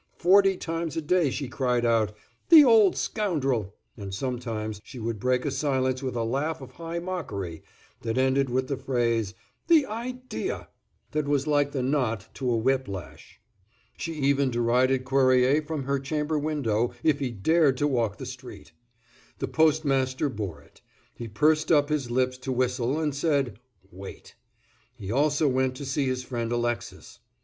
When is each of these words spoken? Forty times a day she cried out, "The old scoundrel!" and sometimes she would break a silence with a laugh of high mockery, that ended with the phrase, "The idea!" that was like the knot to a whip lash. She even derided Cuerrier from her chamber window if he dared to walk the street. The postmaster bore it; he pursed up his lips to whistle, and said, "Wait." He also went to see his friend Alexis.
Forty 0.17 0.57
times 0.57 0.97
a 0.97 1.01
day 1.03 1.29
she 1.29 1.47
cried 1.47 1.85
out, 1.85 2.17
"The 2.49 2.65
old 2.65 2.95
scoundrel!" 2.97 3.75
and 3.95 4.11
sometimes 4.11 4.81
she 4.83 4.97
would 4.97 5.19
break 5.19 5.45
a 5.45 5.51
silence 5.51 6.01
with 6.01 6.15
a 6.15 6.23
laugh 6.23 6.59
of 6.59 6.71
high 6.71 6.97
mockery, 6.97 7.61
that 8.01 8.17
ended 8.17 8.49
with 8.49 8.67
the 8.67 8.77
phrase, 8.77 9.35
"The 9.67 9.85
idea!" 9.85 10.69
that 11.11 11.27
was 11.27 11.45
like 11.45 11.71
the 11.71 11.83
knot 11.83 12.29
to 12.33 12.49
a 12.49 12.57
whip 12.57 12.87
lash. 12.87 13.39
She 13.95 14.13
even 14.13 14.49
derided 14.49 15.05
Cuerrier 15.05 15.61
from 15.61 15.83
her 15.83 15.99
chamber 15.99 16.39
window 16.39 16.93
if 17.03 17.19
he 17.19 17.29
dared 17.29 17.77
to 17.77 17.87
walk 17.87 18.17
the 18.17 18.25
street. 18.25 18.71
The 19.37 19.47
postmaster 19.47 20.29
bore 20.29 20.63
it; 20.63 20.81
he 21.13 21.27
pursed 21.27 21.71
up 21.71 21.89
his 21.89 22.09
lips 22.09 22.39
to 22.39 22.51
whistle, 22.51 22.99
and 22.99 23.13
said, 23.13 23.59
"Wait." 23.91 24.33
He 24.95 25.11
also 25.11 25.47
went 25.47 25.75
to 25.75 25.85
see 25.85 26.07
his 26.07 26.23
friend 26.23 26.51
Alexis. 26.51 27.19